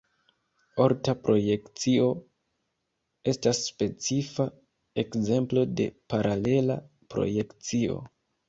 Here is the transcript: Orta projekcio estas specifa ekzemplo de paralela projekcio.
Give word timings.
Orta 0.85 1.13
projekcio 1.27 2.07
estas 3.33 3.61
specifa 3.67 4.49
ekzemplo 5.05 5.69
de 5.83 5.89
paralela 6.15 6.83
projekcio. 7.17 8.05